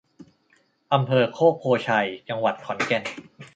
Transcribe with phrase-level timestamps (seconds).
[0.93, 3.03] อำเภอโคกโพธิ์ไชย จังหวัดขอนแก่น